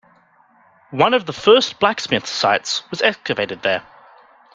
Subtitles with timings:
[0.89, 3.83] One of the first blacksmith's sites was excavated there.